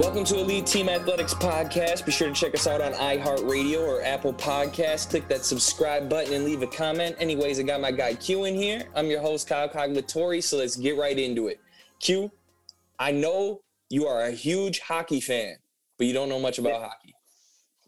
[0.00, 2.06] Welcome to Elite Team Athletics Podcast.
[2.06, 5.08] Be sure to check us out on iHeartRadio or Apple Podcasts.
[5.08, 7.16] Click that subscribe button and leave a comment.
[7.18, 8.84] Anyways, I got my guy Q in here.
[8.96, 11.60] I'm your host, Kyle Cognitori, so let's get right into it.
[12.00, 12.30] Q,
[12.98, 13.60] I know
[13.90, 15.56] you are a huge hockey fan,
[16.00, 17.14] but you don't know much about hockey.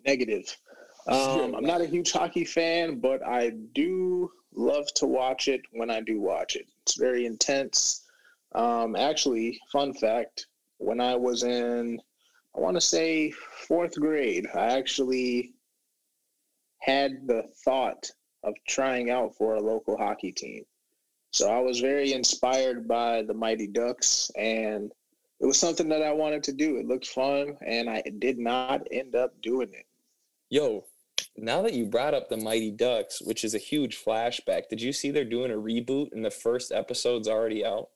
[0.06, 0.44] Negative.
[1.08, 5.90] Um, I'm not a huge hockey fan, but I do love to watch it when
[5.90, 6.66] I do watch it.
[6.82, 8.04] It's very intense.
[8.54, 10.46] Um, actually, fun fact
[10.78, 12.00] when I was in
[12.56, 13.32] I want to say
[13.66, 15.54] fourth grade, I actually
[16.78, 18.08] had the thought
[18.44, 20.62] of trying out for a local hockey team.
[21.32, 24.92] So I was very inspired by the Mighty Ducks, and
[25.42, 26.76] it was something that I wanted to do.
[26.76, 29.86] It looked fun, and I did not end up doing it.
[30.50, 30.84] Yo,
[31.36, 34.92] now that you brought up the Mighty Ducks, which is a huge flashback, did you
[34.92, 37.88] see they're doing a reboot and the first episode's already out?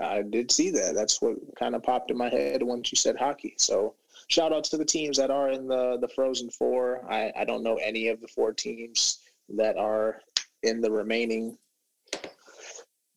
[0.00, 0.94] I did see that.
[0.94, 3.54] That's what kind of popped in my head when you said hockey.
[3.58, 3.94] So
[4.28, 7.04] shout out to the teams that are in the the Frozen Four.
[7.10, 9.18] I, I don't know any of the four teams
[9.50, 10.20] that are
[10.62, 11.58] in the remaining,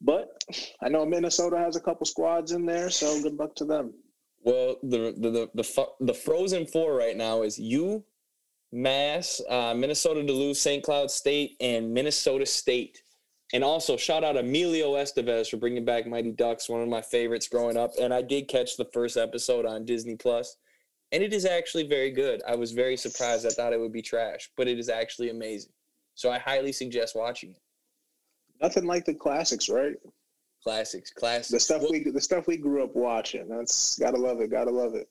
[0.06, 0.44] but
[0.82, 2.90] I know Minnesota has a couple squads in there.
[2.90, 3.94] So good luck to them.
[4.44, 8.06] Well, the the the the, the Frozen Four right now is you,
[8.72, 10.84] Mass, uh, Minnesota Duluth, St.
[10.84, 13.02] Cloud State, and Minnesota State.
[13.54, 17.48] And also, shout out Emilio Estevez for bringing back Mighty Ducks, one of my favorites
[17.48, 17.92] growing up.
[18.00, 20.58] And I did catch the first episode on Disney Plus,
[21.12, 22.42] and it is actually very good.
[22.48, 23.48] I was very surprised.
[23.48, 25.72] I thought it would be trash, but it is actually amazing.
[26.14, 27.62] So I highly suggest watching it.
[28.62, 29.96] Nothing like the classics, right?
[30.64, 31.52] Classics, classics.
[31.52, 33.48] The stuff well, we the stuff we grew up watching.
[33.48, 34.50] That's gotta love it.
[34.50, 35.08] Gotta love it.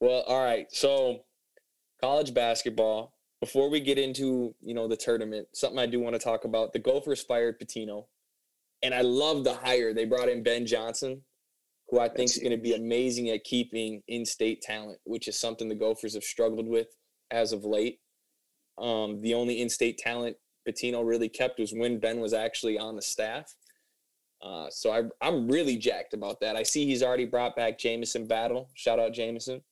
[0.00, 0.66] Well, all right.
[0.70, 1.24] So
[2.00, 6.18] college basketball before we get into you know the tournament, something I do want to
[6.18, 8.06] talk about: the Gophers fired Pitino,
[8.82, 9.94] and I love the hire.
[9.94, 11.22] They brought in Ben Johnson,
[11.88, 15.68] who I think is going to be amazing at keeping in-state talent, which is something
[15.68, 16.88] the Gophers have struggled with
[17.30, 17.98] as of late.
[18.78, 20.36] Um, the only in-state talent
[20.68, 23.54] Pitino really kept was when Ben was actually on the staff.
[24.42, 26.56] Uh, so I, I'm really jacked about that.
[26.56, 28.70] I see he's already brought back Jamison Battle.
[28.74, 29.62] Shout out Jamison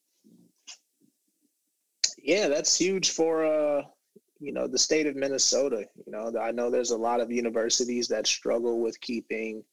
[2.22, 3.82] yeah, that's huge for uh,
[4.40, 5.86] you know the state of Minnesota.
[6.06, 9.64] You know, I know there's a lot of universities that struggle with keeping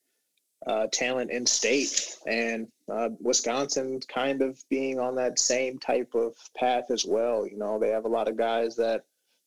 [0.67, 6.35] uh, talent in state, and uh, Wisconsin kind of being on that same type of
[6.55, 7.47] path as well.
[7.47, 9.03] You know, they have a lot of guys that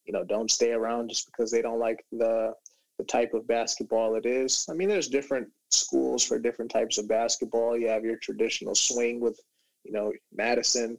[0.08, 2.54] you know don't stay around just because they don't like the
[2.98, 4.66] the type of basketball it is.
[4.68, 7.78] I mean, there's different schools for different types of basketball.
[7.78, 9.38] You have your traditional swing with,
[9.84, 10.98] you know, Madison,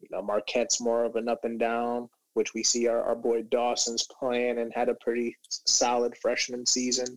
[0.00, 3.42] you know, Marquette's more of an up and down, which we see our, our boy
[3.42, 7.16] Dawson's playing and had a pretty solid freshman season.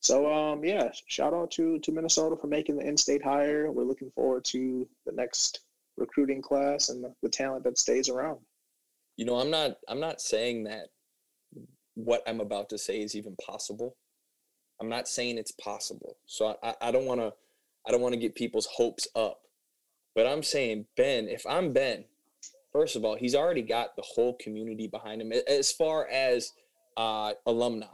[0.00, 3.70] So um, yeah, shout out to to Minnesota for making the in-state hire.
[3.70, 5.60] We're looking forward to the next
[5.98, 8.38] recruiting class and the, the talent that stays around.
[9.18, 10.86] You know, I'm not I'm not saying that
[11.94, 13.96] what I'm about to say is even possible.
[14.80, 16.16] I'm not saying it's possible.
[16.26, 17.32] So I, I don't want to
[17.86, 19.40] I don't want to get people's hopes up.
[20.14, 22.04] But I'm saying, Ben, if I'm Ben,
[22.72, 26.52] first of all, he's already got the whole community behind him as far as
[26.96, 27.86] uh, alumni,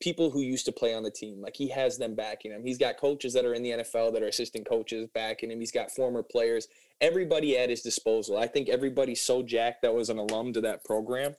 [0.00, 1.40] people who used to play on the team.
[1.40, 2.62] Like he has them backing him.
[2.64, 5.60] He's got coaches that are in the NFL that are assistant coaches backing him.
[5.60, 6.68] He's got former players,
[7.00, 8.38] everybody at his disposal.
[8.38, 11.34] I think everybody's so jacked that was an alum to that program.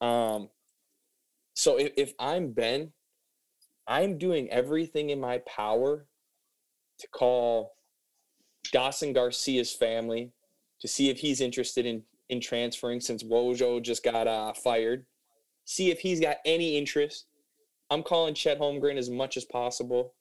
[0.00, 0.48] Um,
[1.54, 2.92] so if, if I'm Ben,
[3.86, 6.06] I'm doing everything in my power
[6.98, 7.74] to call
[8.70, 10.32] Dawson Garcia's family
[10.80, 15.06] to see if he's interested in in transferring since Wojo just got uh, fired.
[15.64, 17.26] See if he's got any interest.
[17.90, 20.14] I'm calling Chet Holmgren as much as possible.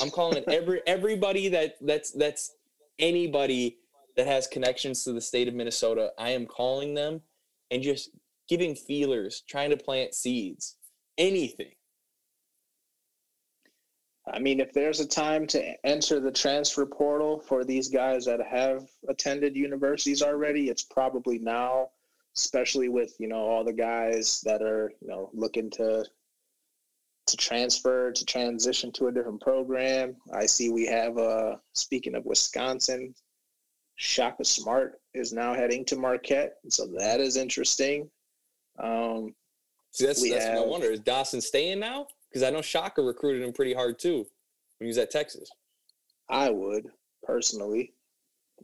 [0.00, 2.52] I'm calling every everybody that that's that's
[2.98, 3.78] anybody
[4.16, 6.12] that has connections to the state of Minnesota.
[6.18, 7.22] I am calling them
[7.70, 8.10] and just
[8.48, 10.76] giving feelers, trying to plant seeds,
[11.18, 11.72] anything.
[14.32, 18.40] I mean, if there's a time to enter the transfer portal for these guys that
[18.46, 21.90] have attended universities already, it's probably now,
[22.36, 26.04] especially with you know all the guys that are you know looking to
[27.30, 30.16] to transfer to transition to a different program.
[30.34, 33.14] I see we have uh speaking of Wisconsin,
[33.96, 38.10] Shaka Smart is now heading to Marquette, so that is interesting.
[38.82, 39.34] Um,
[39.92, 40.90] See, that's, that's have, no wonder.
[40.90, 42.06] Is Dawson staying now?
[42.28, 44.18] Because I know Shaka recruited him pretty hard too
[44.78, 45.50] when he was at Texas.
[46.30, 46.86] I would
[47.22, 47.92] personally,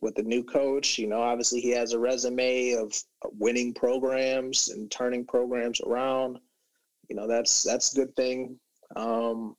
[0.01, 0.99] with the new coach.
[0.99, 2.95] You know, obviously he has a resume of
[3.39, 6.39] winning programs and turning programs around.
[7.09, 8.59] You know, that's that's a good thing.
[8.95, 9.57] Um,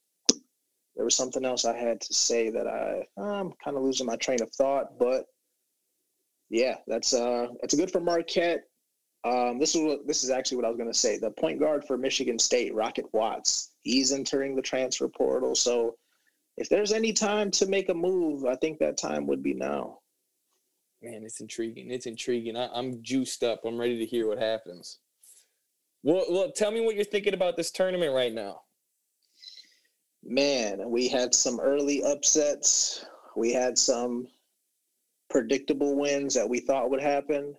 [0.96, 4.16] there was something else I had to say that I I'm kind of losing my
[4.16, 5.26] train of thought, but
[6.50, 8.64] yeah, that's uh that's good for Marquette.
[9.24, 11.18] Um, this is what this is actually what I was going to say.
[11.18, 15.56] The point guard for Michigan State, Rocket Watts, he's entering the transfer portal.
[15.56, 15.96] So
[16.58, 20.00] if there's any time to make a move, I think that time would be now.
[21.02, 21.92] Man, it's intriguing.
[21.92, 22.56] It's intriguing.
[22.56, 23.62] I, am juiced up.
[23.66, 25.00] I'm ready to hear what happens.
[26.08, 28.62] Well, well, tell me what you're thinking about this tournament right now.
[30.24, 33.06] Man, we had some early upsets.
[33.36, 34.30] We had some
[35.30, 37.54] predictable wins that we thought would happen.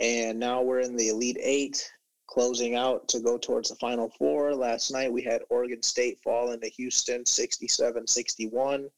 [0.00, 1.88] And now we're in the Elite Eight,
[2.26, 4.56] closing out to go towards the Final Four.
[4.56, 8.88] Last night we had Oregon State fall into Houston 67 61.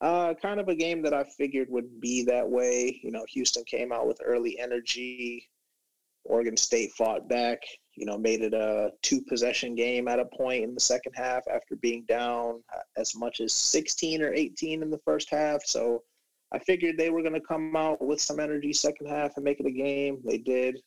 [0.00, 2.98] Uh, kind of a game that I figured would be that way.
[3.02, 5.50] You know, Houston came out with early energy.
[6.24, 7.58] Oregon State fought back,
[7.96, 11.42] you know, made it a two possession game at a point in the second half
[11.52, 15.64] after being down uh, as much as 16 or 18 in the first half.
[15.64, 16.02] So
[16.52, 19.60] I figured they were going to come out with some energy second half and make
[19.60, 20.20] it a game.
[20.24, 20.80] They did.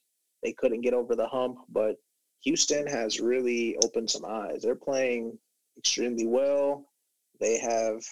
[0.43, 1.95] They couldn't get over the hump, but
[2.43, 4.61] Houston has really opened some eyes.
[4.61, 5.37] They're playing
[5.77, 6.85] extremely well.
[7.39, 8.03] They have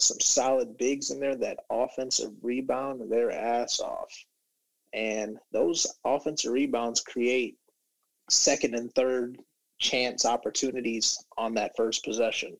[0.00, 4.12] some solid bigs in there that offensive rebound their ass off.
[4.92, 7.56] And those offensive rebounds create
[8.30, 9.38] second and third
[9.78, 12.56] chance opportunities on that first possession.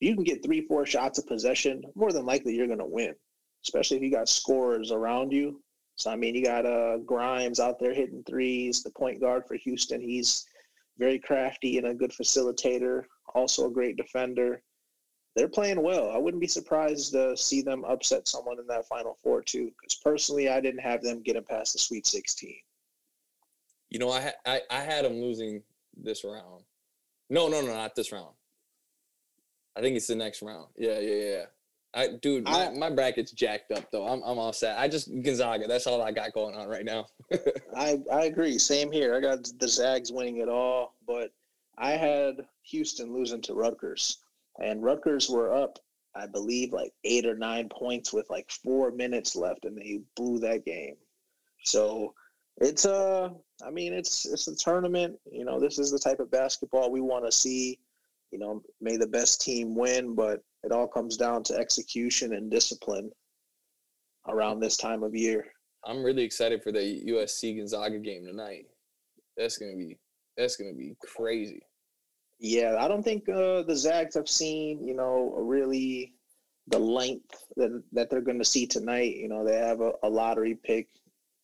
[0.00, 3.14] You can get three, four shots of possession, more than likely you're going to win
[3.64, 5.62] especially if you got scorers around you.
[5.96, 8.82] So I mean, you got uh, Grimes out there hitting threes.
[8.82, 10.46] The point guard for Houston, he's
[10.98, 13.04] very crafty and a good facilitator.
[13.34, 14.62] Also a great defender.
[15.36, 16.10] They're playing well.
[16.10, 19.70] I wouldn't be surprised to see them upset someone in that Final Four too.
[19.80, 22.56] Because personally, I didn't have them getting past the Sweet 16.
[23.90, 25.62] You know, I, I I had them losing
[25.96, 26.64] this round.
[27.28, 28.34] No, no, no, not this round.
[29.76, 30.68] I think it's the next round.
[30.76, 31.44] Yeah, yeah, yeah.
[31.92, 34.06] I dude, my, I, my bracket's jacked up though.
[34.06, 34.78] I'm I'm all set.
[34.78, 35.66] I just Gonzaga.
[35.66, 37.06] That's all I got going on right now.
[37.76, 38.58] I I agree.
[38.58, 39.14] Same here.
[39.14, 41.32] I got the Zags winning it all, but
[41.76, 44.18] I had Houston losing to Rutgers,
[44.62, 45.78] and Rutgers were up,
[46.14, 50.38] I believe, like eight or nine points with like four minutes left, and they blew
[50.40, 50.96] that game.
[51.64, 52.14] So
[52.60, 53.30] it's a, uh,
[53.66, 55.18] I mean, it's it's a tournament.
[55.30, 57.78] You know, this is the type of basketball we want to see.
[58.30, 62.50] You know, may the best team win, but it all comes down to execution and
[62.50, 63.10] discipline
[64.28, 65.46] around this time of year.
[65.84, 68.66] I'm really excited for the USC Gonzaga game tonight.
[69.36, 69.98] That's gonna be
[70.36, 71.62] that's gonna be crazy.
[72.38, 76.14] Yeah, I don't think uh, the Zags have seen you know really
[76.68, 79.16] the length that that they're going to see tonight.
[79.16, 80.88] You know, they have a, a lottery pick.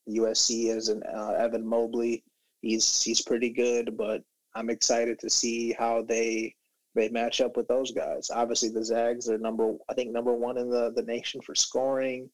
[0.08, 2.25] USC as an uh, Evan Mobley.
[2.62, 4.23] He's he's pretty good, but
[4.55, 6.55] I'm excited to see how they
[6.97, 8.31] they match up with those guys.
[8.35, 12.29] Obviously, the Zags are number, I think, number one in the, the nation for scoring.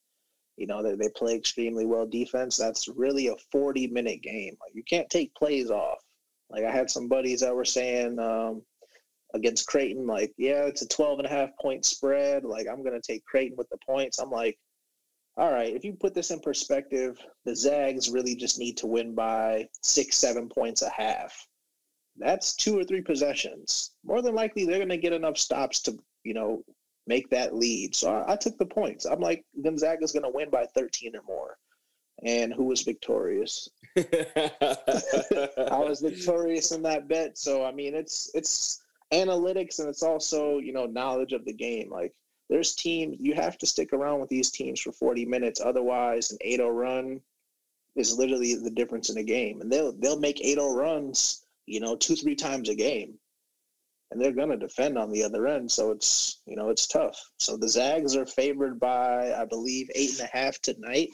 [0.57, 2.57] You know, they, they play extremely well defense.
[2.57, 4.57] That's really a 40 minute game.
[4.61, 5.99] Like, you can't take plays off.
[6.49, 8.63] Like, I had some buddies that were saying um,
[9.35, 12.45] against Creighton, like, yeah, it's a 12 and a half point spread.
[12.45, 14.19] Like, I'm going to take Creighton with the points.
[14.19, 14.57] I'm like,
[15.37, 19.15] all right, if you put this in perspective, the Zags really just need to win
[19.15, 21.47] by six, seven points a half
[22.17, 23.93] that's two or three possessions.
[24.05, 26.65] More than likely, they're going to get enough stops to, you know,
[27.07, 27.95] make that lead.
[27.95, 29.05] So I, I took the points.
[29.05, 31.57] I'm like, Gonzaga's going to win by 13 or more.
[32.25, 33.69] And who was victorious?
[33.97, 34.49] I
[35.57, 37.37] was victorious in that bet.
[37.37, 38.81] So I mean, it's it's
[39.13, 41.91] analytics and it's also you know knowledge of the game.
[41.91, 42.13] Like
[42.53, 45.61] there's teams you have to stick around with these teams for 40 minutes.
[45.61, 47.21] Otherwise, an 8-0 run
[47.97, 49.61] is literally the difference in a game.
[49.61, 53.15] And they'll they'll make 8-0 runs you know, two, three times a game.
[54.11, 55.71] And they're going to defend on the other end.
[55.71, 57.19] So it's, you know, it's tough.
[57.39, 61.09] So the Zags are favored by, I believe, eight and a half tonight.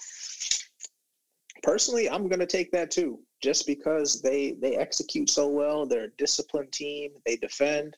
[1.62, 5.86] Personally, I'm going to take that too, just because they they execute so well.
[5.86, 7.12] They're a disciplined team.
[7.24, 7.96] They defend.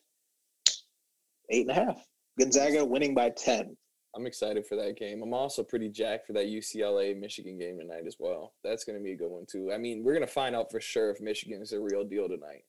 [1.49, 2.05] Eight and a half.
[2.39, 3.75] Gonzaga winning by 10.
[4.15, 5.21] I'm excited for that game.
[5.21, 8.53] I'm also pretty jacked for that UCLA Michigan game tonight as well.
[8.63, 9.71] That's going to be a good one too.
[9.73, 12.27] I mean, we're going to find out for sure if Michigan is a real deal
[12.27, 12.63] tonight.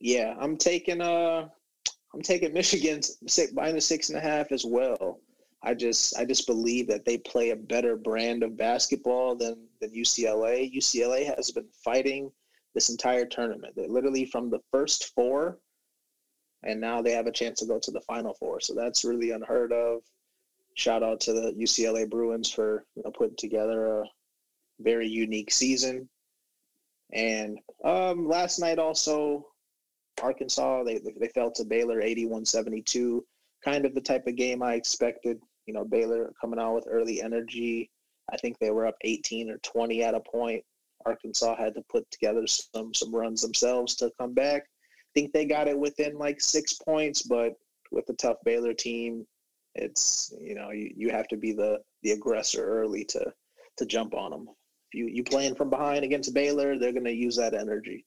[0.00, 1.48] Yeah, I'm taking uh,
[2.12, 5.20] I'm taking Michigan six minus six and a half as well.
[5.62, 9.90] I just I just believe that they play a better brand of basketball than than
[9.90, 10.72] UCLA.
[10.72, 12.30] UCLA has been fighting
[12.74, 13.74] this entire tournament.
[13.74, 15.58] They literally from the first four,
[16.64, 18.60] and now they have a chance to go to the final four.
[18.60, 20.00] So that's really unheard of.
[20.74, 24.04] shout out to the UCLA Bruins for you know, putting together a
[24.80, 26.08] very unique season.
[27.12, 29.46] And um, last night also,
[30.22, 33.20] Arkansas they they fell to Baylor 81-72,
[33.64, 35.40] kind of the type of game I expected.
[35.66, 37.90] You know, Baylor coming out with early energy.
[38.32, 40.64] I think they were up 18 or 20 at a point.
[41.04, 44.64] Arkansas had to put together some some runs themselves to come back.
[45.14, 47.54] Think they got it within like six points, but
[47.90, 49.26] with the tough Baylor team,
[49.74, 53.32] it's you know you, you have to be the the aggressor early to
[53.78, 54.48] to jump on them.
[54.92, 58.04] If you you playing from behind against Baylor, they're going to use that energy.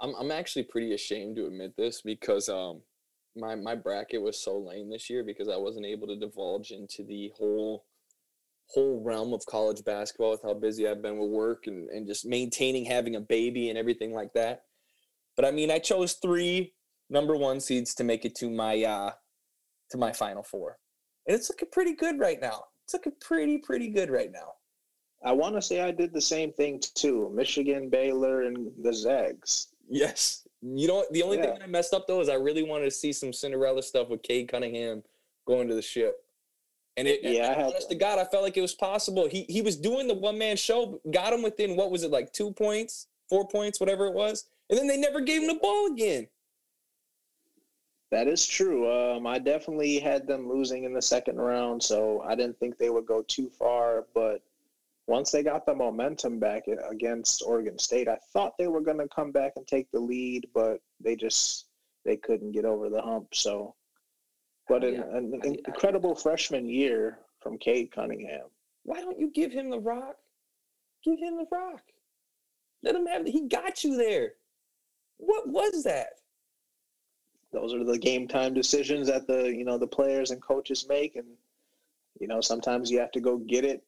[0.00, 2.80] I'm I'm actually pretty ashamed to admit this because um
[3.36, 7.04] my my bracket was so lame this year because I wasn't able to divulge into
[7.04, 7.84] the whole
[8.68, 12.26] whole realm of college basketball with how busy I've been with work and, and just
[12.26, 14.64] maintaining having a baby and everything like that.
[15.38, 16.74] But I mean I chose three
[17.08, 19.12] number one seeds to make it to my uh
[19.90, 20.78] to my final four.
[21.28, 22.64] And it's looking pretty good right now.
[22.84, 24.54] It's looking pretty, pretty good right now.
[25.24, 27.30] I want to say I did the same thing too.
[27.32, 29.68] Michigan, Baylor, and the Zags.
[29.88, 30.46] Yes.
[30.60, 31.52] You know, the only yeah.
[31.52, 34.24] thing I messed up though is I really wanted to see some Cinderella stuff with
[34.24, 35.04] Cade Cunningham
[35.46, 36.16] going to the ship.
[36.96, 39.28] And it, yeah, and honest to God, I felt like it was possible.
[39.28, 42.32] He he was doing the one man show, got him within what was it like
[42.32, 45.86] two points, four points, whatever it was, and then they never gave him the ball
[45.92, 46.28] again.
[48.10, 48.90] That is true.
[48.90, 52.90] Um, I definitely had them losing in the second round, so I didn't think they
[52.90, 54.06] would go too far.
[54.14, 54.42] But
[55.06, 59.08] once they got the momentum back against Oregon State, I thought they were going to
[59.08, 61.66] come back and take the lead, but they just
[62.04, 63.34] they couldn't get over the hump.
[63.34, 63.74] So,
[64.68, 65.02] but an,
[65.42, 68.46] an incredible freshman year from Cade Cunningham.
[68.84, 70.16] Why don't you give him the rock?
[71.04, 71.82] Give him the rock.
[72.82, 73.26] Let him have.
[73.26, 74.32] He got you there.
[75.18, 76.08] What was that?
[77.52, 81.16] those are the game time decisions that the you know the players and coaches make
[81.16, 81.26] and
[82.20, 83.82] you know sometimes you have to go get it.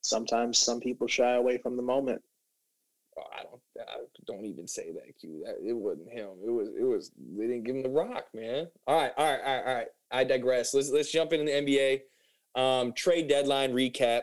[0.00, 2.22] Sometimes some people shy away from the moment.
[3.18, 5.42] Oh, i don't I don't even say that q.
[5.44, 6.28] That it wasn't him.
[6.44, 8.68] It was it was they didn't give him the rock man.
[8.86, 9.88] All right all right all right all right.
[10.10, 10.72] I digress.
[10.72, 12.00] Let's let's jump into the nba
[12.60, 14.22] um, trade deadline recap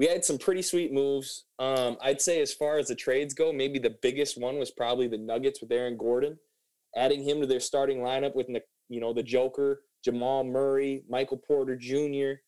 [0.00, 3.52] we had some pretty sweet moves um, i'd say as far as the trades go
[3.52, 6.36] maybe the biggest one was probably the nuggets with aaron gordon
[6.96, 8.48] adding him to their starting lineup with
[8.88, 12.40] you know the Joker, Jamal Murray, Michael Porter Jr.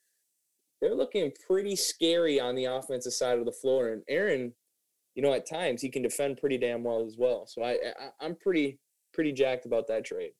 [0.80, 4.52] They're looking pretty scary on the offensive side of the floor, and Aaron,
[5.14, 7.46] you know, at times he can defend pretty damn well as well.
[7.46, 7.78] So I,
[8.20, 8.78] I am pretty
[9.14, 10.32] pretty jacked about that trade.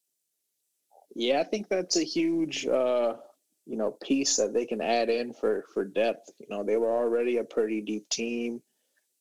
[1.15, 3.15] Yeah, I think that's a huge uh,
[3.67, 6.31] you know piece that they can add in for for depth.
[6.39, 8.63] You know, they were already a pretty deep team.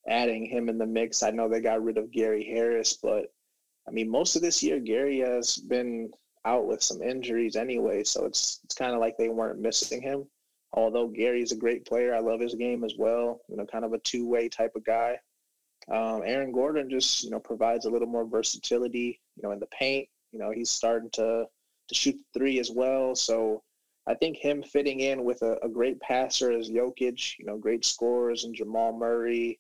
[0.08, 3.32] Adding him in the mix, I know they got rid of Gary Harris, but
[3.88, 6.10] I mean, most of this year, Gary has been
[6.46, 10.26] out with some injuries anyway, so it's it's kind of like they weren't missing him.
[10.74, 13.42] Although Gary's a great player, I love his game as well.
[13.48, 15.20] You know, kind of a two way type of guy.
[15.92, 19.20] Um, Aaron Gordon just you know provides a little more versatility.
[19.36, 20.08] You know, in the paint.
[20.32, 21.46] You know, he's starting to
[21.90, 23.16] to shoot three as well.
[23.16, 23.64] So
[24.12, 27.86] I think him fitting in with a, a great passer as Jokic, you know, great
[27.86, 29.58] scorers and Jamal Murray,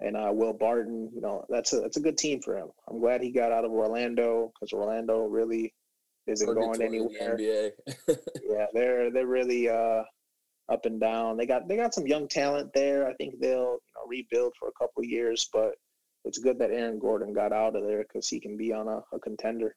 [0.00, 1.08] and uh, Will Barton.
[1.14, 2.68] You know, that's a that's a good team for him.
[2.88, 5.72] I'm glad he got out of Orlando because Orlando really
[6.26, 7.36] isn't going anywhere.
[8.08, 10.02] yeah, they're they're really uh,
[10.68, 11.36] up and down.
[11.36, 13.08] They got they got some young talent there.
[13.08, 15.74] I think they'll you know rebuild for a couple years, but
[16.24, 19.04] it's good that Aaron Gordon got out of there because he can be on a,
[19.14, 19.76] a contender.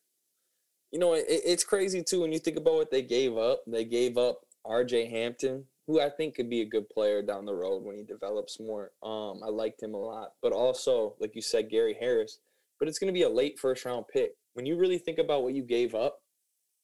[0.92, 3.62] You know, it, it's crazy too when you think about what they gave up.
[3.68, 5.10] They gave up R.J.
[5.10, 8.60] Hampton, who I think could be a good player down the road when he develops
[8.60, 8.92] more.
[9.04, 12.40] Um, I liked him a lot, but also, like you said, Gary Harris.
[12.80, 14.32] But it's going to be a late first round pick.
[14.54, 16.22] When you really think about what you gave up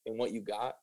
[0.05, 0.75] and what you got,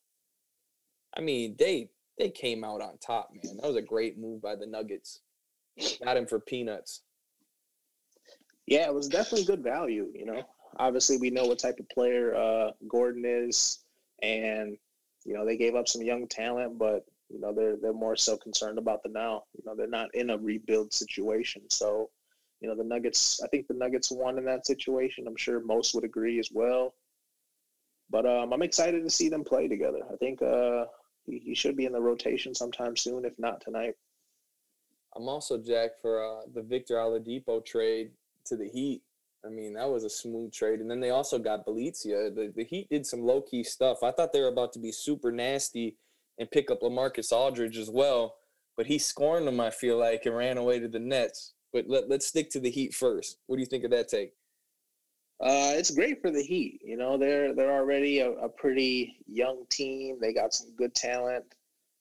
[1.16, 3.56] I mean, they they came out on top, man.
[3.56, 5.20] That was a great move by the Nuggets.
[6.04, 7.02] Got him for peanuts.
[8.66, 10.10] Yeah, it was definitely good value.
[10.14, 10.42] You know,
[10.78, 13.80] obviously we know what type of player uh, Gordon is,
[14.22, 14.76] and
[15.24, 17.04] you know they gave up some young talent, but
[17.34, 19.44] you know, they're they're more so concerned about the now.
[19.56, 21.62] You know, they're not in a rebuild situation.
[21.70, 22.10] So,
[22.60, 23.40] you know, the Nuggets.
[23.42, 25.26] I think the Nuggets won in that situation.
[25.26, 26.94] I'm sure most would agree as well.
[28.10, 30.00] But um, I'm excited to see them play together.
[30.12, 30.84] I think uh,
[31.26, 33.94] he, he should be in the rotation sometime soon, if not tonight.
[35.16, 38.10] I'm also jacked for uh, the Victor Oladipo trade
[38.46, 39.02] to the Heat.
[39.46, 40.80] I mean, that was a smooth trade.
[40.80, 42.34] And then they also got Bjelica.
[42.34, 44.02] The, the Heat did some low key stuff.
[44.02, 45.96] I thought they were about to be super nasty
[46.38, 48.36] and pick up Lamarcus Aldridge as well.
[48.76, 51.52] But he scorned them, I feel like, and ran away to the Nets.
[51.72, 53.38] But let, let's stick to the Heat first.
[53.46, 54.32] What do you think of that take?
[55.40, 56.80] Uh, it's great for the Heat.
[56.82, 60.18] You know, they're they're already a, a, pretty young team.
[60.20, 61.44] They got some good talent.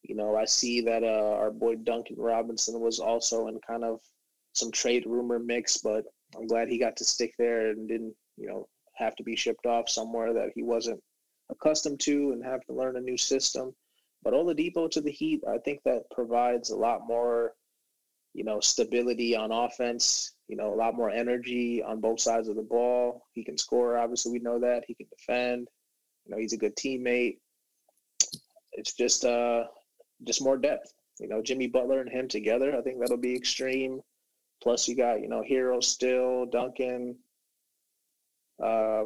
[0.03, 3.99] You know, I see that uh, our boy Duncan Robinson was also in kind of
[4.53, 8.47] some trade rumor mix, but I'm glad he got to stick there and didn't, you
[8.47, 11.01] know, have to be shipped off somewhere that he wasn't
[11.49, 13.73] accustomed to and have to learn a new system.
[14.23, 17.53] But Oladipo to the Heat, I think that provides a lot more,
[18.33, 20.31] you know, stability on offense.
[20.47, 23.23] You know, a lot more energy on both sides of the ball.
[23.33, 23.97] He can score.
[23.97, 25.67] Obviously, we know that he can defend.
[26.25, 27.37] You know, he's a good teammate.
[28.73, 29.65] It's just uh,
[30.25, 30.93] just more depth.
[31.19, 34.01] You know, Jimmy Butler and him together, I think that'll be extreme.
[34.63, 37.17] Plus, you got you know Herro still, Duncan,
[38.63, 39.03] uh,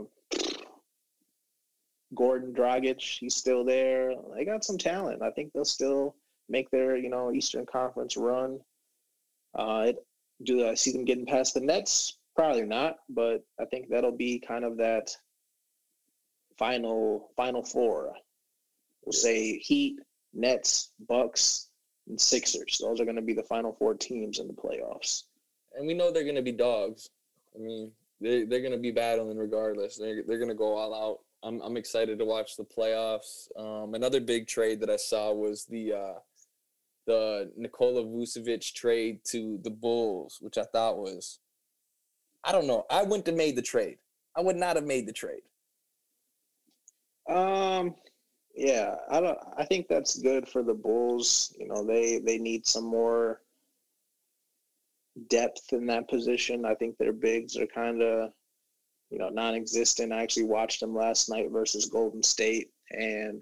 [2.14, 4.14] Goran Dragic, he's still there.
[4.36, 5.24] They got some talent.
[5.24, 6.16] I think they'll still
[6.48, 8.60] make their you know Eastern Conference run.
[9.56, 10.06] Uh, it,
[10.44, 12.20] do I see them getting past the Nets?
[12.36, 15.10] Probably not, but I think that'll be kind of that
[16.60, 18.14] final final four.
[19.04, 19.98] We'll say Heat,
[20.36, 21.70] Nets, Bucks,
[22.08, 22.78] and Sixers.
[22.80, 25.24] Those are going to be the final four teams in the playoffs.
[25.78, 27.10] And we know they're going to be dogs.
[27.56, 29.96] I mean, they they're going to be battling regardless.
[29.96, 31.20] They're they're going to go all out.
[31.44, 33.48] I'm I'm excited to watch the playoffs.
[33.58, 36.20] Um, another big trade that I saw was the uh,
[37.06, 41.40] the Nikola Vucevic trade to the Bulls, which I thought was,
[42.44, 42.86] I don't know.
[42.90, 43.98] I wouldn't have made the trade.
[44.36, 45.42] I would not have made the trade.
[47.30, 47.96] Um,
[48.56, 49.38] yeah, I don't.
[49.58, 51.56] I think that's good for the Bulls.
[51.60, 53.42] You know, they they need some more
[55.30, 56.66] depth in that position.
[56.66, 58.32] I think their bigs are kind of,
[59.10, 60.14] you know, non-existent.
[60.14, 63.42] I actually watched them last night versus Golden State, and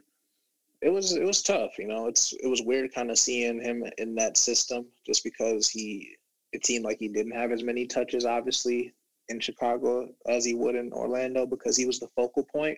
[0.81, 1.77] it was it was tough.
[1.77, 5.69] You know, it's it was weird kind of seeing him in that system just because
[5.69, 6.15] he
[6.51, 8.93] it seemed like he didn't have as many touches, obviously,
[9.29, 12.77] in Chicago as he would in Orlando because he was the focal point.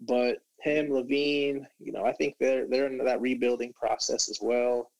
[0.00, 4.90] But him, LaVine, you know, I think they're they're in that rebuilding process as well,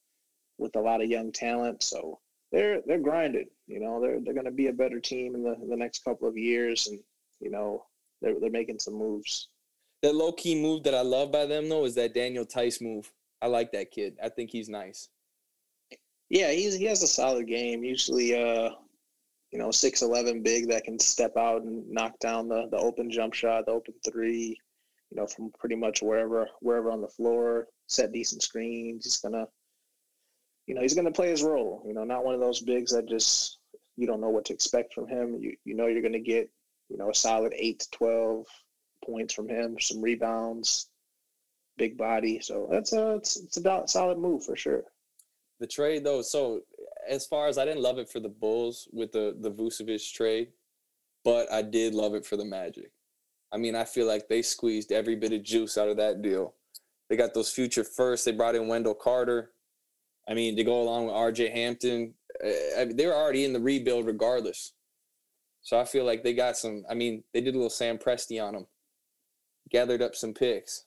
[0.57, 1.83] with a lot of young talent.
[1.83, 2.19] So
[2.51, 3.47] they're they're grinding.
[3.67, 6.03] You know, they're they're going to be a better team in the in the next
[6.03, 6.99] couple of years, and
[7.39, 7.85] you know,
[8.21, 9.49] they're they're making some moves.
[10.01, 13.11] The low key move that I love by them though is that Daniel Theis move.
[13.41, 14.17] I like that kid.
[14.23, 15.09] I think he's nice.
[16.29, 17.83] Yeah, he's he has a solid game.
[17.83, 18.71] Usually, uh,
[19.51, 23.09] you know, six eleven big that can step out and knock down the the open
[23.09, 24.57] jump shot, the open three
[25.09, 29.05] you know, from pretty much wherever wherever on the floor, set decent screens.
[29.05, 29.47] He's gonna,
[30.69, 31.81] you know, he's gonna play his role.
[31.83, 33.57] You know, not one of those bigs that just
[33.97, 35.35] you don't know what to expect from him.
[35.39, 36.47] You you know you're gonna get,
[36.89, 38.45] you know, a solid eight to twelve
[39.03, 40.91] points from him, some rebounds,
[41.79, 42.39] big body.
[42.39, 44.83] So that's a it's, it's a solid move for sure.
[45.59, 46.61] The trade though, so
[47.07, 50.49] as far as I didn't love it for the Bulls with the the Vucevic trade,
[51.25, 52.91] but I did love it for the Magic.
[53.51, 56.53] I mean, I feel like they squeezed every bit of juice out of that deal.
[57.09, 58.23] They got those future firsts.
[58.23, 59.49] They brought in Wendell Carter.
[60.29, 61.49] I mean, to go along with R.J.
[61.49, 62.13] Hampton,
[62.43, 64.73] uh, they were already in the rebuild regardless.
[65.61, 66.83] So I feel like they got some.
[66.89, 68.67] I mean, they did a little Sam Presti on them,
[69.69, 70.85] gathered up some picks.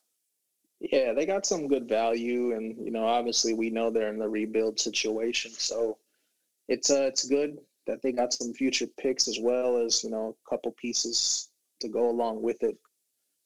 [0.80, 4.28] Yeah, they got some good value, and you know, obviously, we know they're in the
[4.28, 5.98] rebuild situation, so
[6.68, 10.34] it's uh, it's good that they got some future picks as well as you know
[10.46, 11.50] a couple pieces
[11.80, 12.76] to go along with it.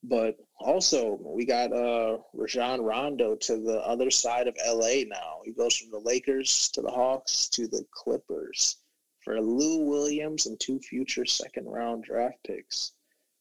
[0.02, 5.40] But also, we got uh, Rajon Rondo to the other side of LA now.
[5.44, 8.76] He goes from the Lakers to the Hawks to the Clippers
[9.20, 12.92] for Lou Williams and two future second round draft picks.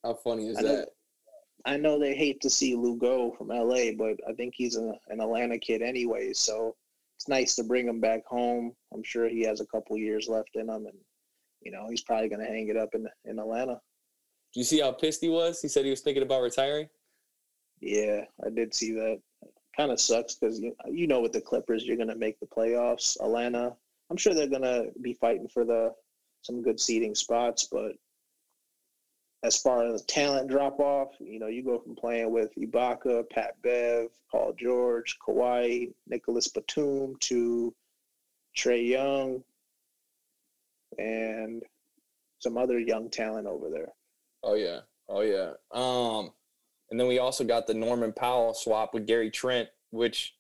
[0.04, 0.90] How funny is I that?
[1.66, 4.94] I know they hate to see Lou go from LA, but I think he's a,
[5.10, 6.34] an Atlanta kid anyway.
[6.34, 6.76] So
[7.18, 8.74] it's nice to bring him back home.
[8.94, 10.98] I'm sure he has a couple years left in him, and
[11.62, 13.80] you know he's probably going to hang it up in in Atlanta.
[14.56, 15.62] You see how pissed he was?
[15.62, 16.88] He said he was thinking about retiring.
[17.82, 19.20] Yeah, I did see that.
[19.76, 23.20] Kind of sucks because you you know with the Clippers you're gonna make the playoffs.
[23.20, 23.76] Atlanta,
[24.10, 25.94] I'm sure they're gonna be fighting for the
[26.44, 27.92] some good seating spots, but
[29.44, 33.62] as far as talent drop off, you know, you go from playing with Ibaka, Pat
[33.62, 37.74] Bev, Paul George, Kawhi, Nicholas Batum to
[38.58, 39.44] Trae Young,
[40.98, 41.62] and
[42.40, 43.90] some other young talent over there.
[44.46, 44.82] Oh yeah.
[45.10, 45.54] Oh yeah.
[45.72, 46.32] Um,
[46.92, 50.36] and then we also got the Norman Powell swap with Gary Trent, which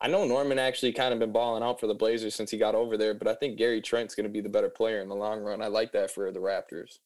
[0.00, 2.74] I know Norman actually kind of been balling out for the Blazers since he got
[2.74, 5.14] over there, but I think Gary Trent's going to be the better player in the
[5.14, 5.62] long run.
[5.62, 6.98] I like that for the Raptors.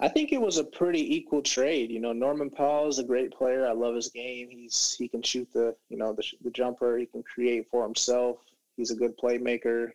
[0.00, 1.90] I think it was a pretty equal trade.
[1.90, 3.66] You know, Norman Powell is a great player.
[3.66, 4.48] I love his game.
[4.50, 6.98] He's he can shoot the you know the, the jumper.
[6.98, 8.38] He can create for himself.
[8.76, 9.92] He's a good playmaker.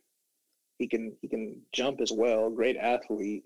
[0.80, 2.50] He can he can jump as well.
[2.50, 3.44] Great athlete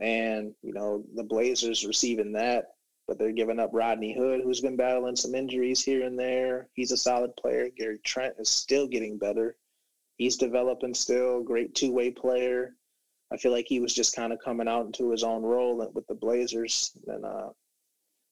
[0.00, 2.74] and you know the Blazers receiving that
[3.06, 6.68] but they're giving up Rodney Hood, who's been battling some injuries here and there.
[6.72, 7.68] He's a solid player.
[7.76, 9.56] Gary Trent is still getting better.
[10.16, 12.76] He's developing still, great two way player.
[13.32, 16.06] I feel like he was just kind of coming out into his own role with
[16.06, 17.48] the Blazers, and uh,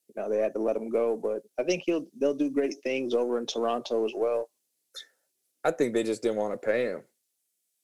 [0.07, 1.17] you know they had to let him go.
[1.17, 4.49] But I think he'll they'll do great things over in Toronto as well.
[5.63, 7.01] I think they just didn't want to pay him.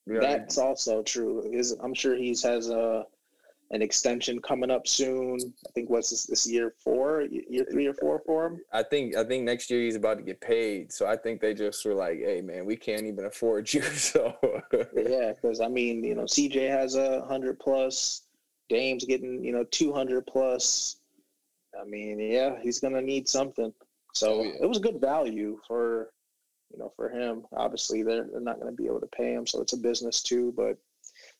[0.06, 0.68] You know That's I mean?
[0.68, 1.50] also true.
[1.52, 3.04] Is I'm sure he's has a
[3.70, 5.38] an extension coming up soon.
[5.66, 8.60] I think what's this, this year four, year three or four for him.
[8.72, 10.92] I think I think next year he's about to get paid.
[10.92, 14.36] So I think they just were like, "Hey, man, we can't even afford you." So
[14.96, 18.22] yeah, because I mean, you know, CJ has a hundred plus,
[18.68, 20.96] Dame's getting you know two hundred plus.
[21.80, 23.72] I mean, yeah, he's gonna need something.
[24.14, 24.52] So oh, yeah.
[24.62, 26.10] it was good value for
[26.72, 27.44] you know for him.
[27.56, 30.52] Obviously, they're they're not gonna be able to pay him, so it's a business too,
[30.56, 30.76] but.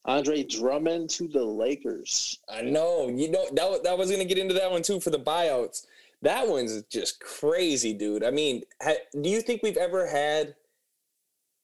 [0.05, 2.39] Andre Drummond to the Lakers.
[2.49, 3.09] I know.
[3.09, 5.87] You know that that was going to get into that one too for the buyouts.
[6.23, 8.25] That one's just crazy, dude.
[8.25, 10.55] I mean, ha, do you think we've ever had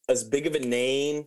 [0.08, 1.26] as big of a name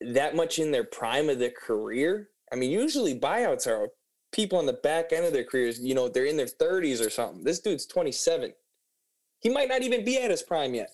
[0.00, 2.28] that much in their prime of their career?
[2.52, 3.88] I mean, usually buyouts are
[4.32, 5.80] people on the back end of their careers.
[5.80, 7.44] You know, they're in their 30s or something.
[7.44, 8.52] This dude's 27.
[9.40, 10.90] He might not even be at his prime yet.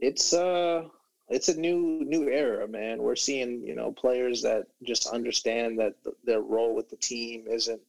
[0.00, 0.84] It's uh
[1.28, 3.02] it's a new new era, man.
[3.02, 7.44] We're seeing you know players that just understand that th- their role with the team
[7.48, 7.80] isn't.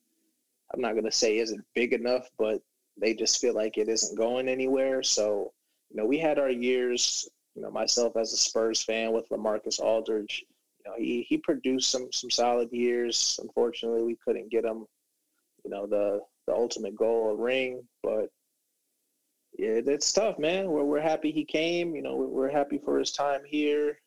[0.74, 2.62] I'm not gonna say isn't big enough, but
[3.00, 5.04] they just feel like it isn't going anywhere.
[5.04, 5.54] So
[5.90, 7.30] you know, we had our years.
[7.56, 10.46] You know, myself as a Spurs fan with LaMarcus Aldridge.
[10.86, 13.40] You know, he he produced some some solid years.
[13.42, 14.86] Unfortunately, we couldn't get him.
[15.64, 18.30] You know, the the ultimate goal, a ring, but
[19.58, 20.68] yeah, it's tough, man.
[20.68, 21.96] We're we're happy he came.
[21.96, 24.00] You know, we're happy for his time here,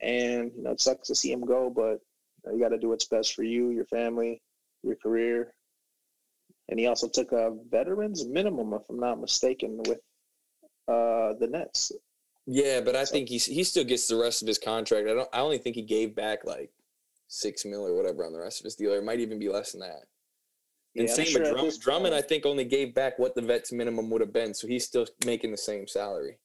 [0.00, 2.00] and you know, it sucks to see him go, but
[2.44, 4.40] you, know, you got to do what's best for you, your family,
[4.82, 5.54] your career.
[6.70, 9.98] And he also took a veterans minimum, if I'm not mistaken, with
[10.88, 11.92] uh, the Nets.
[12.46, 15.08] Yeah, but I so, think he he still gets the rest of his contract.
[15.08, 15.28] I don't.
[15.32, 16.70] I only think he gave back like
[17.28, 18.92] six mil or whatever on the rest of his deal.
[18.92, 20.04] It might even be less than that.
[20.96, 24.10] And yeah, same sure Drum, Drummond, I think, only gave back what the vet's minimum
[24.10, 26.38] would have been, so he's still making the same salary.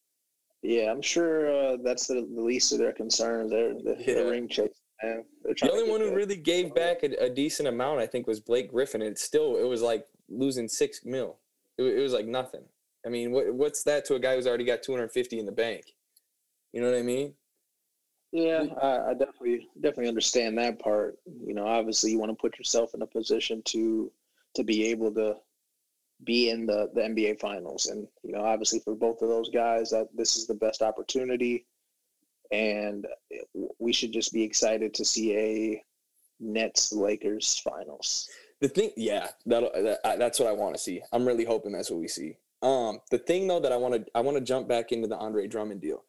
[0.63, 3.51] Yeah, I'm sure uh, that's the, the, least of their concerns.
[3.51, 4.23] They're the, yeah.
[4.23, 4.69] the ring chase.
[5.01, 5.23] Man.
[5.45, 8.69] The only one who really gave back a, a, decent amount, I think, was Blake
[8.69, 11.37] Griffin, and still it was like losing six mil.
[11.77, 12.63] It, it was like nothing.
[13.05, 15.85] I mean, what, what's that to a guy who's already got 250 in the bank?
[16.73, 17.33] You know what I mean?
[18.31, 21.17] Yeah, I, I definitely definitely understand that part.
[21.25, 24.11] You know, obviously, you want to put yourself in a position to
[24.55, 25.35] to be able to
[26.23, 27.87] be in the, the NBA finals.
[27.87, 31.65] And, you know, obviously for both of those guys, that this is the best opportunity.
[32.51, 33.07] And
[33.77, 35.83] we should just be excited to see a
[36.39, 38.29] Nets Lakers finals.
[38.61, 39.71] The thing, yeah, that,
[40.03, 41.01] that that's what I want to see.
[41.13, 42.37] I'm really hoping that's what we see.
[42.61, 45.17] Um, the thing though that I want to I want to jump back into the
[45.17, 46.03] Andre Drummond deal.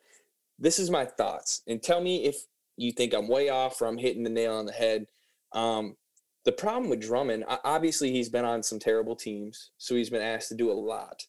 [0.59, 2.45] This is my thoughts, and tell me if
[2.77, 5.07] you think I'm way off or I'm hitting the nail on the head.
[5.53, 5.97] Um,
[6.45, 10.49] the problem with Drummond, obviously, he's been on some terrible teams, so he's been asked
[10.49, 11.23] to do a lot.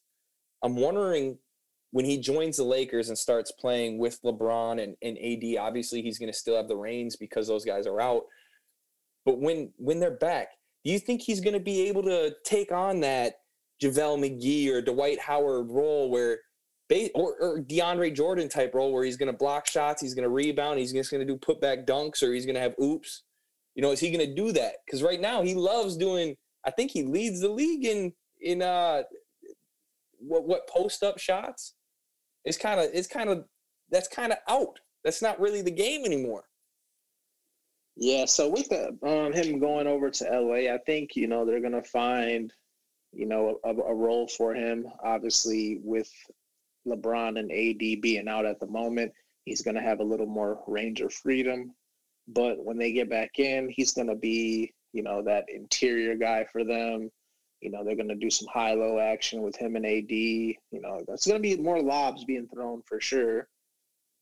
[0.62, 1.38] I'm wondering
[1.90, 6.18] when he joins the Lakers and starts playing with LeBron and, and AD, obviously he's
[6.18, 8.22] going to still have the reins because those guys are out.
[9.26, 10.48] But when when they're back,
[10.84, 13.34] do you think he's going to be able to take on that
[13.82, 16.40] JaVale McGee or Dwight Howard role where
[17.14, 20.28] or, or DeAndre Jordan type role where he's going to block shots, he's going to
[20.28, 23.22] rebound, he's just going to do putback dunks, or he's going to have oops?
[23.74, 24.74] You know, is he going to do that?
[24.84, 26.36] Because right now he loves doing.
[26.64, 29.02] I think he leads the league in in uh
[30.18, 31.74] what what post up shots.
[32.44, 33.44] It's kind of it's kind of
[33.90, 34.78] that's kind of out.
[35.04, 36.44] That's not really the game anymore.
[37.96, 41.60] Yeah, so with the, um, him going over to LA, I think you know they're
[41.60, 42.52] gonna find
[43.12, 44.86] you know a, a role for him.
[45.04, 46.10] Obviously, with
[46.86, 49.12] LeBron and AD being out at the moment,
[49.44, 51.74] he's gonna have a little more range of freedom.
[52.28, 56.46] But when they get back in, he's going to be, you know, that interior guy
[56.52, 57.10] for them.
[57.60, 60.10] You know, they're going to do some high low action with him and AD.
[60.10, 63.48] You know, that's going to be more lobs being thrown for sure.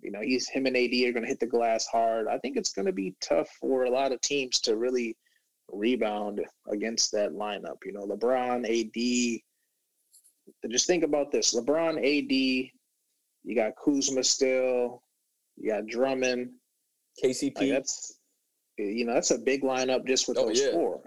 [0.03, 2.27] You know, he's him and AD are going to hit the glass hard.
[2.29, 5.17] I think it's going to be tough for a lot of teams to really
[5.69, 7.77] rebound against that lineup.
[7.85, 9.41] You know, LeBron, AD.
[10.71, 12.71] Just think about this: LeBron, AD.
[13.45, 15.03] You got Kuzma still.
[15.57, 16.51] You got Drummond.
[17.23, 17.57] KCP.
[17.57, 18.19] Like that's
[18.79, 20.73] you know that's a big lineup just with oh, those yeah.
[20.73, 21.01] four.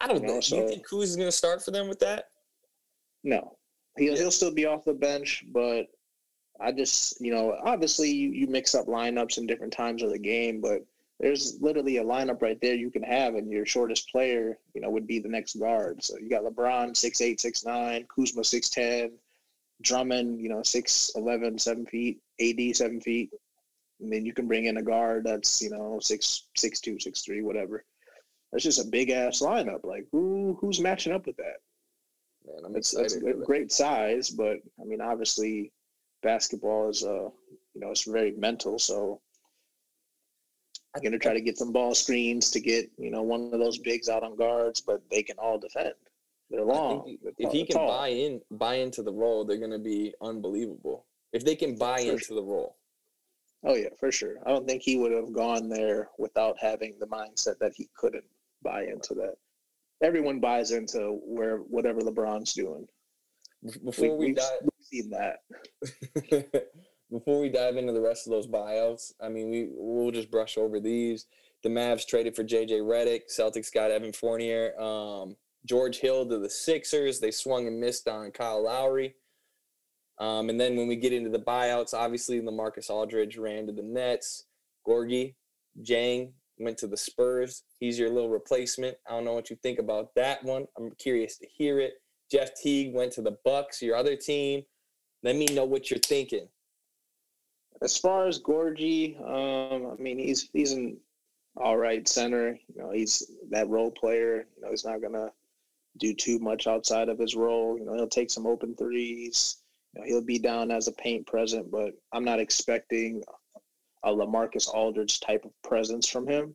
[0.00, 0.34] I don't you know.
[0.34, 0.40] know.
[0.40, 2.26] So, Do you think Kuz is going to start for them with that?
[3.24, 3.56] No,
[3.96, 4.20] he'll yeah.
[4.20, 5.86] he'll still be off the bench, but
[6.60, 10.18] I just you know obviously you, you mix up lineups in different times of the
[10.18, 10.84] game, but
[11.20, 14.88] there's literally a lineup right there you can have, and your shortest player, you know,
[14.88, 16.02] would be the next guard.
[16.02, 19.12] So you got LeBron six eight, six nine, Kuzma six ten,
[19.82, 23.30] Drummond, you know, six eleven, seven feet, AD seven feet,
[24.00, 27.22] and then you can bring in a guard that's you know six six two, six
[27.22, 27.84] three, whatever.
[28.52, 29.84] That's just a big ass lineup.
[29.84, 31.60] Like who who's matching up with that?
[32.46, 32.94] Man, I'm it's.
[32.94, 35.72] It's great size, but I mean, obviously,
[36.22, 37.28] basketball is uh
[37.74, 38.78] you know it's very mental.
[38.78, 39.20] So
[40.94, 43.78] I'm gonna try to get some ball screens to get you know one of those
[43.78, 45.94] bigs out on guards, but they can all defend.
[46.50, 47.16] They're long.
[47.22, 51.06] They're if he can buy in, buy into the role, they're gonna be unbelievable.
[51.32, 52.36] If they can buy for into sure.
[52.36, 52.76] the role.
[53.64, 54.36] Oh yeah, for sure.
[54.46, 58.24] I don't think he would have gone there without having the mindset that he couldn't
[58.62, 59.34] buy into that.
[60.02, 62.86] Everyone buys into where whatever LeBron's doing.
[63.84, 65.40] Before we, we dive, we've seen that.
[67.10, 70.56] before we dive into the rest of those buyouts, I mean, we we'll just brush
[70.56, 71.26] over these.
[71.62, 73.22] The Mavs traded for JJ Redick.
[73.30, 74.80] Celtics got Evan Fournier.
[74.80, 77.20] Um, George Hill to the Sixers.
[77.20, 79.14] They swung and missed on Kyle Lowry.
[80.20, 83.82] Um, and then when we get into the buyouts, obviously Lamarcus Aldridge ran to the
[83.82, 84.44] Nets.
[84.86, 85.34] Gorgui
[85.82, 87.64] Dieng went to the Spurs.
[87.78, 88.96] He's your little replacement.
[89.08, 90.66] I don't know what you think about that one.
[90.78, 91.94] I'm curious to hear it.
[92.30, 94.62] Jeff Teague went to the Bucks, your other team.
[95.22, 96.48] Let me know what you're thinking.
[97.82, 100.98] As far as Gorgui, um, I mean he's he's an
[101.56, 102.58] all right center.
[102.68, 104.46] You know, he's that role player.
[104.56, 105.30] You know, he's not gonna
[105.98, 107.78] do too much outside of his role.
[107.78, 109.59] You know, he'll take some open threes.
[109.94, 113.22] You know, he'll be down as a paint present, but I'm not expecting
[114.04, 116.54] a Lamarcus Aldridge type of presence from him.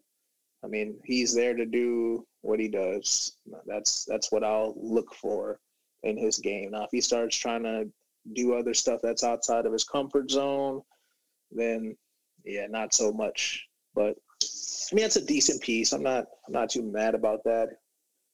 [0.64, 3.38] I mean, he's there to do what he does.
[3.68, 5.60] That's that's what I'll look for
[6.04, 6.72] in his game.
[6.72, 7.88] Now, if he starts trying to
[8.34, 10.82] do other stuff that's outside of his comfort zone,
[11.52, 11.96] then
[12.46, 13.68] yeah, not so much.
[13.94, 15.94] But I mean, it's a decent piece.
[15.94, 17.70] I'm not I'm not too mad about that.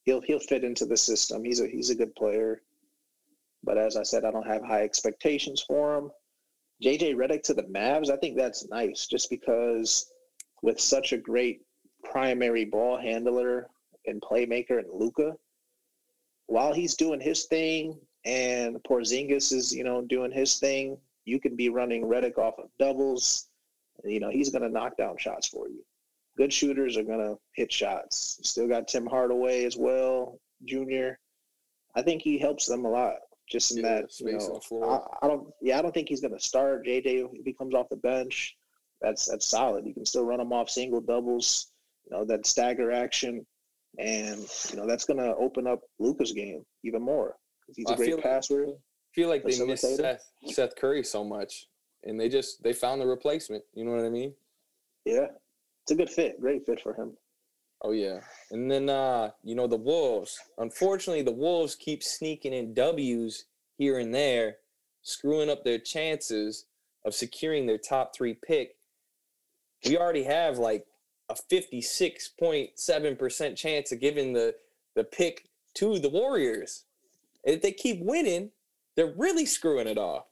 [0.03, 1.43] He'll he'll fit into the system.
[1.43, 2.61] He's a he's a good player.
[3.63, 6.11] But as I said, I don't have high expectations for him.
[6.83, 10.11] JJ Redick to the Mavs, I think that's nice just because
[10.63, 11.61] with such a great
[12.03, 13.67] primary ball handler
[14.07, 15.35] and playmaker and Luka,
[16.47, 21.55] while he's doing his thing and Porzingis is, you know, doing his thing, you can
[21.55, 23.47] be running Redick off of doubles.
[24.03, 25.83] You know, he's going to knock down shots for you.
[26.35, 28.39] Good shooters are going to hit shots.
[28.41, 31.19] still got Tim Hardaway as well, junior.
[31.95, 33.17] I think he helps them a lot
[33.51, 36.33] just in yeah, that you know, I, I, don't yeah I don't think he's going
[36.33, 38.55] to start JJ if he comes off the bench
[39.01, 39.85] that's that's solid.
[39.85, 41.67] You can still run him off single doubles
[42.05, 43.45] you know that stagger action.
[43.99, 47.35] And you know that's going to open up Luka's game even more.
[47.67, 48.67] Because he's a great feel passer.
[48.67, 48.75] Like,
[49.13, 51.67] feel like they miss Seth Seth Curry so much
[52.03, 54.33] and they just they found the replacement you know what I mean?
[55.05, 55.27] Yeah
[55.83, 57.13] it's a good fit great fit for him
[57.83, 58.19] Oh yeah.
[58.51, 60.37] And then uh, you know, the Wolves.
[60.57, 63.45] Unfortunately, the Wolves keep sneaking in W's
[63.77, 64.57] here and there,
[65.01, 66.65] screwing up their chances
[67.03, 68.75] of securing their top three pick.
[69.85, 70.85] We already have like
[71.29, 74.53] a 56.7% chance of giving the,
[74.95, 76.83] the pick to the Warriors.
[77.43, 78.51] If they keep winning,
[78.95, 80.25] they're really screwing it off.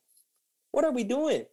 [0.72, 1.48] What are we doing?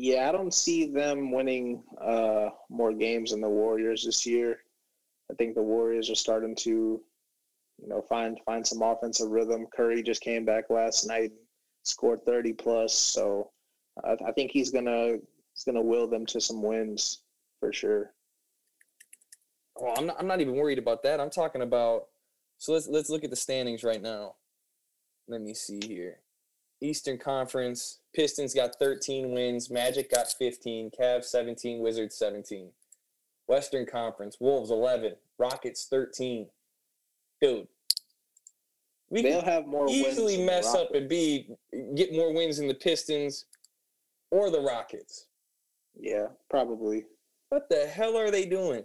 [0.00, 4.60] Yeah, I don't see them winning uh, more games than the Warriors this year.
[5.28, 9.66] I think the Warriors are starting to, you know, find find some offensive rhythm.
[9.74, 11.40] Curry just came back last night, and
[11.82, 13.50] scored thirty plus, so
[14.04, 15.16] I, I think he's gonna
[15.52, 17.22] he's gonna will them to some wins
[17.58, 18.12] for sure.
[19.74, 21.18] Well, I'm not, I'm not even worried about that.
[21.18, 22.06] I'm talking about.
[22.58, 24.36] So let's let's look at the standings right now.
[25.26, 26.20] Let me see here.
[26.80, 32.70] Eastern Conference, Pistons got 13 wins, Magic got 15, Cavs 17, Wizards 17.
[33.46, 36.46] Western Conference, Wolves 11, Rockets 13.
[37.40, 37.66] Dude,
[39.10, 41.48] we they'll have more easily mess up and be
[41.94, 43.46] get more wins than the Pistons
[44.30, 45.26] or the Rockets.
[45.98, 47.04] Yeah, probably.
[47.48, 48.84] What the hell are they doing?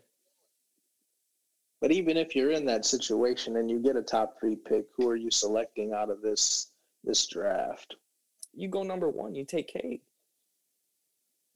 [1.81, 5.09] But even if you're in that situation and you get a top three pick, who
[5.09, 6.71] are you selecting out of this
[7.03, 7.95] this draft?
[8.53, 10.01] You go number one, you take Cade.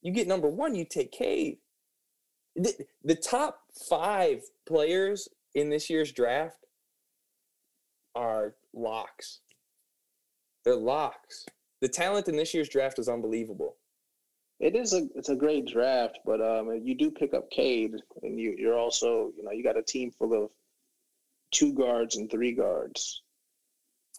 [0.01, 1.57] You get number one, you take Cade.
[2.55, 6.65] The, the top five players in this year's draft
[8.15, 9.41] are locks.
[10.65, 11.45] They're locks.
[11.81, 13.75] The talent in this year's draft is unbelievable.
[14.59, 18.39] It is a it's a great draft, but um, you do pick up Cade, and
[18.39, 20.49] you you're also you know you got a team full of
[21.51, 23.21] two guards and three guards.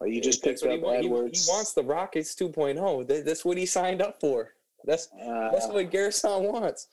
[0.04, 1.46] You just picked up he, Edwards.
[1.46, 3.24] He, wants the Rockets 2.0.
[3.24, 4.54] That's what he signed up for.
[4.84, 6.88] That's uh, that's what Garrison wants.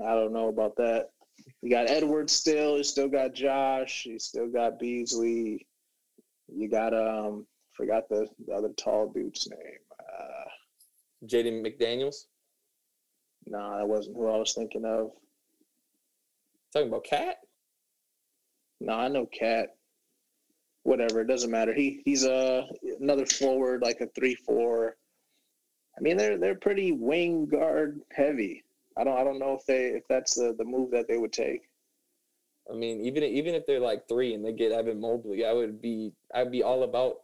[0.00, 1.10] I don't know about that.
[1.62, 2.76] You got Edwards still.
[2.76, 4.06] You still got Josh.
[4.06, 5.66] You still got Beasley.
[6.52, 7.46] You got um.
[7.72, 9.78] Forgot the, the other tall dude's name.
[10.00, 10.48] Uh,
[11.26, 12.24] Jaden McDaniels.
[13.46, 15.12] No, nah, that wasn't who I was thinking of.
[16.72, 17.38] Talking about KAT?
[18.80, 19.76] No, I know KAT.
[20.84, 21.74] Whatever, it doesn't matter.
[21.74, 22.66] He he's a uh,
[23.00, 24.96] another forward, like a three four.
[25.96, 28.64] I mean, they're they're pretty wing guard heavy.
[28.96, 31.32] I don't I don't know if they if that's the the move that they would
[31.32, 31.68] take.
[32.70, 35.80] I mean, even even if they're like three and they get Evan Mobley, I would
[35.80, 37.16] be I'd be all about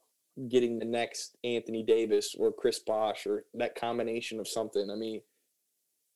[0.49, 4.91] getting the next Anthony Davis or Chris Bosh or that combination of something.
[4.91, 5.21] I mean,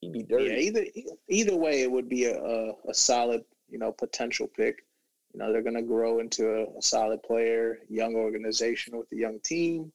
[0.00, 0.46] he'd be dirty.
[0.46, 0.84] Yeah, either
[1.28, 4.84] either way, it would be a, a, a solid, you know, potential pick.
[5.32, 9.16] You know, they're going to grow into a, a, solid player, young organization with a
[9.16, 9.92] young team.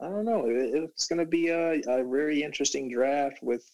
[0.00, 0.46] I don't know.
[0.46, 3.68] It, it's going to be a, a very interesting draft with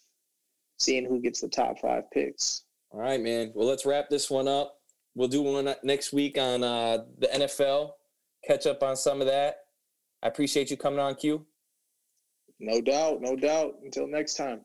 [0.78, 2.64] seeing who gets the top five picks.
[2.90, 3.52] All right, man.
[3.54, 4.78] Well, let's wrap this one up.
[5.14, 7.92] We'll do one next week on uh, the NFL.
[8.46, 9.56] Catch up on some of that.
[10.22, 11.44] I appreciate you coming on, Q.
[12.58, 13.20] No doubt.
[13.20, 13.74] No doubt.
[13.84, 14.62] Until next time.